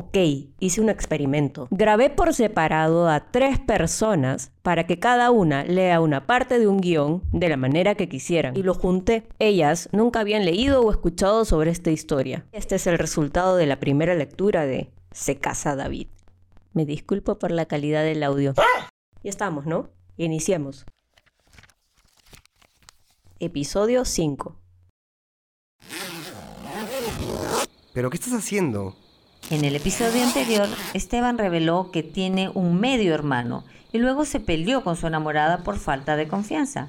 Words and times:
Ok, 0.00 0.16
hice 0.60 0.80
un 0.80 0.90
experimento. 0.90 1.66
Grabé 1.72 2.08
por 2.08 2.32
separado 2.32 3.08
a 3.08 3.32
tres 3.32 3.58
personas 3.58 4.52
para 4.62 4.86
que 4.86 5.00
cada 5.00 5.32
una 5.32 5.64
lea 5.64 6.00
una 6.00 6.24
parte 6.24 6.60
de 6.60 6.68
un 6.68 6.80
guion 6.80 7.24
de 7.32 7.48
la 7.48 7.56
manera 7.56 7.96
que 7.96 8.08
quisieran 8.08 8.56
y 8.56 8.62
lo 8.62 8.74
junté. 8.74 9.26
Ellas 9.40 9.88
nunca 9.90 10.20
habían 10.20 10.44
leído 10.44 10.82
o 10.82 10.92
escuchado 10.92 11.44
sobre 11.44 11.72
esta 11.72 11.90
historia. 11.90 12.46
Este 12.52 12.76
es 12.76 12.86
el 12.86 12.96
resultado 12.96 13.56
de 13.56 13.66
la 13.66 13.80
primera 13.80 14.14
lectura 14.14 14.66
de 14.66 14.92
Se 15.10 15.38
casa 15.38 15.74
David. 15.74 16.06
Me 16.74 16.86
disculpo 16.86 17.40
por 17.40 17.50
la 17.50 17.66
calidad 17.66 18.04
del 18.04 18.22
audio. 18.22 18.54
Ya 19.24 19.30
estamos, 19.30 19.66
¿no? 19.66 19.90
Iniciemos. 20.16 20.86
Episodio 23.40 24.04
5. 24.04 24.56
¿Pero 27.92 28.10
qué 28.10 28.16
estás 28.16 28.34
haciendo? 28.34 28.94
En 29.50 29.64
el 29.64 29.74
episodio 29.76 30.22
anterior, 30.22 30.68
Esteban 30.92 31.38
reveló 31.38 31.90
que 31.90 32.02
tiene 32.02 32.50
un 32.50 32.78
medio 32.78 33.14
hermano 33.14 33.64
y 33.92 33.98
luego 33.98 34.26
se 34.26 34.40
peleó 34.40 34.84
con 34.84 34.94
su 34.94 35.06
enamorada 35.06 35.64
por 35.64 35.78
falta 35.78 36.16
de 36.16 36.28
confianza. 36.28 36.88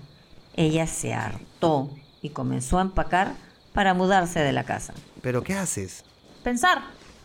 Ella 0.58 0.86
se 0.86 1.14
hartó 1.14 1.90
y 2.22 2.32
comenzó 2.32 2.78
a 2.78 2.82
empacar 2.82 3.34
para 3.72 3.94
mudarse 3.94 4.42
de 4.42 4.52
la 4.52 4.66
casa. 4.66 4.94
¿Pero 5.22 5.42
qué 5.42 5.54
haces? 5.54 6.04
Pensar. 6.44 6.82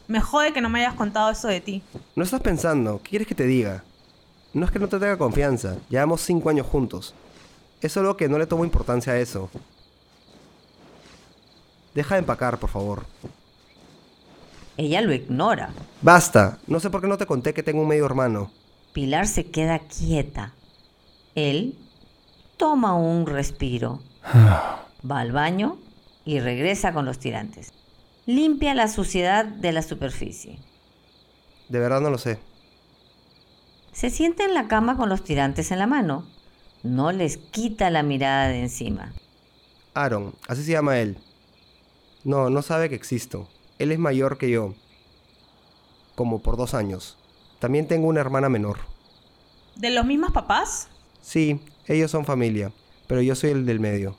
Me 0.06 0.20
jode 0.20 0.52
que 0.52 0.60
no 0.60 0.68
me 0.68 0.80
hayas 0.80 0.94
contado 0.94 1.30
eso 1.32 1.48
de 1.48 1.60
ti. 1.60 1.82
No 2.14 2.22
estás 2.22 2.40
pensando. 2.40 3.00
¿Qué 3.02 3.10
quieres 3.10 3.26
que 3.26 3.34
te 3.34 3.46
diga? 3.46 3.82
No 4.52 4.66
es 4.66 4.70
que 4.70 4.78
no 4.78 4.86
te 4.86 5.00
tenga 5.00 5.18
confianza. 5.18 5.78
Llevamos 5.88 6.20
cinco 6.20 6.48
años 6.48 6.68
juntos. 6.68 7.12
Es 7.80 7.90
solo 7.90 8.16
que 8.16 8.28
no 8.28 8.38
le 8.38 8.46
tomo 8.46 8.64
importancia 8.64 9.14
a 9.14 9.18
eso. 9.18 9.50
Deja 11.92 12.14
de 12.14 12.20
empacar, 12.20 12.58
por 12.58 12.70
favor. 12.70 13.04
Ella 14.76 15.00
lo 15.00 15.12
ignora. 15.12 15.70
Basta. 16.02 16.58
No 16.66 16.80
sé 16.80 16.90
por 16.90 17.00
qué 17.00 17.06
no 17.06 17.18
te 17.18 17.26
conté 17.26 17.54
que 17.54 17.62
tengo 17.62 17.82
un 17.82 17.88
medio 17.88 18.06
hermano. 18.06 18.50
Pilar 18.92 19.26
se 19.26 19.46
queda 19.46 19.78
quieta. 19.78 20.52
Él 21.34 21.76
toma 22.56 22.94
un 22.96 23.26
respiro. 23.26 24.00
Va 25.10 25.20
al 25.20 25.32
baño 25.32 25.76
y 26.24 26.40
regresa 26.40 26.92
con 26.92 27.04
los 27.04 27.18
tirantes. 27.18 27.72
Limpia 28.26 28.74
la 28.74 28.88
suciedad 28.88 29.44
de 29.44 29.72
la 29.72 29.82
superficie. 29.82 30.58
De 31.68 31.78
verdad 31.78 32.00
no 32.00 32.10
lo 32.10 32.18
sé. 32.18 32.38
Se 33.92 34.10
sienta 34.10 34.44
en 34.44 34.54
la 34.54 34.66
cama 34.66 34.96
con 34.96 35.08
los 35.08 35.22
tirantes 35.22 35.70
en 35.70 35.78
la 35.78 35.86
mano. 35.86 36.26
No 36.82 37.12
les 37.12 37.36
quita 37.36 37.90
la 37.90 38.02
mirada 38.02 38.48
de 38.48 38.60
encima. 38.60 39.12
Aaron, 39.94 40.34
así 40.48 40.64
se 40.64 40.72
llama 40.72 40.98
él. 40.98 41.16
No, 42.24 42.50
no 42.50 42.62
sabe 42.62 42.88
que 42.88 42.94
existo. 42.94 43.48
Él 43.78 43.92
es 43.92 43.98
mayor 43.98 44.38
que 44.38 44.50
yo. 44.50 44.74
Como 46.14 46.40
por 46.40 46.56
dos 46.56 46.74
años. 46.74 47.16
También 47.58 47.88
tengo 47.88 48.06
una 48.06 48.20
hermana 48.20 48.48
menor. 48.48 48.78
¿De 49.74 49.90
los 49.90 50.04
mismos 50.04 50.32
papás? 50.32 50.88
Sí, 51.20 51.60
ellos 51.86 52.10
son 52.10 52.24
familia, 52.24 52.72
pero 53.08 53.20
yo 53.20 53.34
soy 53.34 53.50
el 53.50 53.66
del 53.66 53.80
medio. 53.80 54.16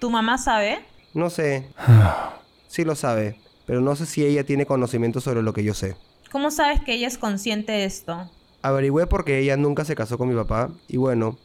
¿Tu 0.00 0.10
mamá 0.10 0.38
sabe? 0.38 0.84
No 1.14 1.30
sé. 1.30 1.68
Sí 2.68 2.84
lo 2.84 2.94
sabe, 2.94 3.40
pero 3.64 3.80
no 3.80 3.96
sé 3.96 4.04
si 4.04 4.26
ella 4.26 4.44
tiene 4.44 4.66
conocimiento 4.66 5.22
sobre 5.22 5.40
lo 5.40 5.54
que 5.54 5.64
yo 5.64 5.72
sé. 5.72 5.96
¿Cómo 6.30 6.50
sabes 6.50 6.82
que 6.82 6.92
ella 6.92 7.08
es 7.08 7.16
consciente 7.16 7.72
de 7.72 7.86
esto? 7.86 8.30
Averigüé 8.60 9.06
porque 9.06 9.38
ella 9.38 9.56
nunca 9.56 9.86
se 9.86 9.94
casó 9.94 10.18
con 10.18 10.28
mi 10.28 10.34
papá 10.34 10.68
y 10.86 10.98
bueno, 10.98 11.38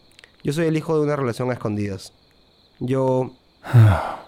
yo 0.43 0.51
soy 0.51 0.65
el 0.65 0.75
hijo 0.75 0.97
de 0.97 1.05
una 1.05 1.15
relación 1.15 1.49
a 1.49 1.53
escondidas. 1.53 2.11
Yo... 2.79 3.31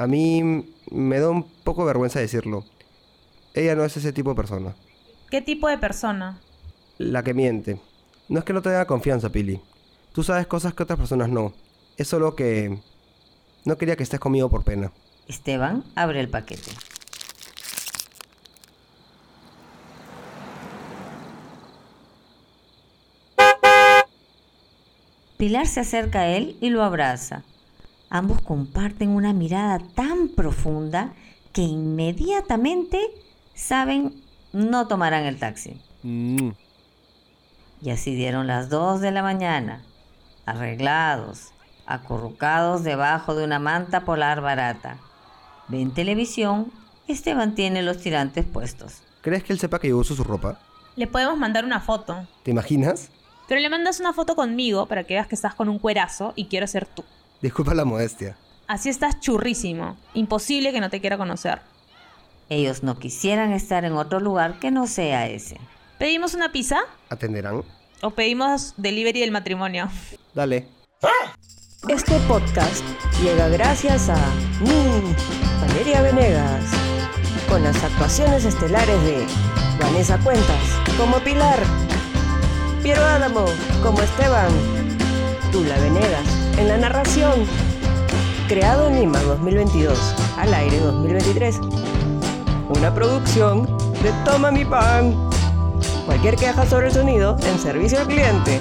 A 0.00 0.06
mí 0.06 0.64
me 0.90 1.20
da 1.20 1.28
un 1.28 1.42
poco 1.42 1.84
vergüenza 1.84 2.20
decirlo. 2.20 2.64
Ella 3.52 3.74
no 3.74 3.84
es 3.84 3.98
ese 3.98 4.14
tipo 4.14 4.30
de 4.30 4.36
persona. 4.36 4.74
¿Qué 5.30 5.42
tipo 5.42 5.68
de 5.68 5.76
persona? 5.76 6.40
La 6.96 7.22
que 7.22 7.34
miente. 7.34 7.78
No 8.30 8.38
es 8.38 8.46
que 8.46 8.54
no 8.54 8.62
te 8.62 8.70
tenga 8.70 8.86
confianza, 8.86 9.28
Pili. 9.28 9.60
Tú 10.14 10.22
sabes 10.22 10.46
cosas 10.46 10.72
que 10.72 10.84
otras 10.84 10.98
personas 10.98 11.28
no. 11.28 11.52
Es 11.98 12.08
solo 12.08 12.34
que... 12.34 12.78
No 13.66 13.76
quería 13.76 13.94
que 13.94 14.02
estés 14.02 14.18
conmigo 14.18 14.48
por 14.48 14.64
pena. 14.64 14.90
Esteban 15.28 15.84
abre 15.94 16.20
el 16.20 16.30
paquete. 16.30 16.70
Pilar 25.36 25.66
se 25.66 25.80
acerca 25.80 26.20
a 26.20 26.28
él 26.28 26.56
y 26.62 26.70
lo 26.70 26.82
abraza. 26.82 27.44
Ambos 28.10 28.42
comparten 28.42 29.10
una 29.10 29.32
mirada 29.32 29.78
tan 29.94 30.28
profunda 30.28 31.14
que 31.52 31.62
inmediatamente 31.62 32.98
saben 33.54 34.20
no 34.52 34.88
tomarán 34.88 35.24
el 35.24 35.38
taxi. 35.38 35.80
Mm. 36.02 36.50
Y 37.82 37.90
así 37.90 38.16
dieron 38.16 38.48
las 38.48 38.68
dos 38.68 39.00
de 39.00 39.12
la 39.12 39.22
mañana, 39.22 39.82
arreglados, 40.44 41.52
acurrucados 41.86 42.82
debajo 42.82 43.36
de 43.36 43.44
una 43.44 43.60
manta 43.60 44.04
polar 44.04 44.40
barata. 44.40 44.98
Ven 45.68 45.94
televisión, 45.94 46.72
Esteban 47.06 47.54
tiene 47.54 47.82
los 47.82 47.98
tirantes 47.98 48.44
puestos. 48.44 49.02
¿Crees 49.22 49.44
que 49.44 49.52
él 49.52 49.60
sepa 49.60 49.78
que 49.78 49.88
yo 49.88 49.98
uso 49.98 50.16
su 50.16 50.24
ropa? 50.24 50.58
Le 50.96 51.06
podemos 51.06 51.38
mandar 51.38 51.64
una 51.64 51.80
foto. 51.80 52.26
¿Te 52.42 52.50
imaginas? 52.50 53.10
Pero 53.46 53.60
le 53.60 53.70
mandas 53.70 54.00
una 54.00 54.12
foto 54.12 54.34
conmigo 54.34 54.86
para 54.86 55.04
que 55.04 55.14
veas 55.14 55.28
que 55.28 55.36
estás 55.36 55.54
con 55.54 55.68
un 55.68 55.78
cuerazo 55.78 56.32
y 56.34 56.46
quiero 56.46 56.66
ser 56.66 56.86
tú. 56.86 57.04
Disculpa 57.40 57.74
la 57.74 57.84
modestia. 57.84 58.36
Así 58.66 58.88
estás 58.88 59.18
churrísimo. 59.20 59.96
Imposible 60.14 60.72
que 60.72 60.80
no 60.80 60.90
te 60.90 61.00
quiera 61.00 61.16
conocer. 61.16 61.60
Ellos 62.48 62.82
no 62.82 62.98
quisieran 62.98 63.52
estar 63.52 63.84
en 63.84 63.94
otro 63.94 64.20
lugar 64.20 64.58
que 64.58 64.70
no 64.70 64.86
sea 64.86 65.28
ese. 65.28 65.58
¿Pedimos 65.98 66.34
una 66.34 66.52
pizza? 66.52 66.80
¿Atenderán? 67.08 67.62
¿O 68.02 68.10
pedimos 68.10 68.74
delivery 68.76 69.20
del 69.20 69.30
matrimonio? 69.30 69.88
Dale. 70.34 70.68
Este 71.88 72.18
podcast 72.28 72.84
llega 73.22 73.48
gracias 73.48 74.08
a 74.10 74.16
mí, 74.60 75.14
Valeria 75.62 76.02
Venegas, 76.02 76.64
con 77.48 77.62
las 77.62 77.82
actuaciones 77.82 78.44
estelares 78.44 79.02
de 79.04 79.26
Vanessa 79.80 80.18
Cuentas 80.18 80.62
como 80.98 81.18
Pilar, 81.20 81.58
Piero 82.82 83.02
Adamo 83.02 83.46
como 83.82 84.00
Esteban, 84.02 84.52
Tula 85.50 85.78
Venegas 85.78 86.39
narración, 86.92 87.46
creado 88.48 88.88
en 88.88 88.98
Lima 88.98 89.20
2022, 89.20 89.96
al 90.36 90.52
aire 90.52 90.80
2023. 90.80 91.60
Una 92.68 92.92
producción 92.92 93.64
de 94.02 94.12
Toma 94.24 94.50
mi 94.50 94.64
pan. 94.64 95.14
Cualquier 96.04 96.34
queja 96.34 96.66
sobre 96.66 96.88
el 96.88 96.92
sonido 96.92 97.36
en 97.44 97.60
servicio 97.60 98.00
al 98.00 98.08
cliente. 98.08 98.60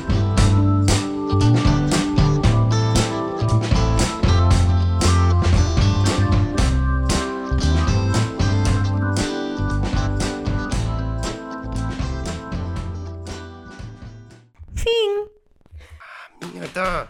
Fin. 14.76 16.52
Mierda. 16.54 17.10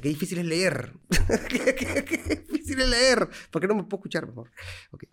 Qué 0.00 0.08
difícil 0.10 0.38
es 0.38 0.44
leer. 0.44 0.92
qué, 1.48 2.44
difícil 2.48 2.80
es 2.80 2.88
leer. 2.88 3.28
¿Por 3.50 3.62
qué 3.62 3.68
no 3.68 3.74
me 3.74 3.84
puedo 3.84 4.00
escuchar 4.00 4.26
mejor? 4.26 4.50
Ok. 4.90 5.04